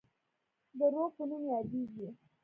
[0.77, 2.07] د روه په نوم یادیږي.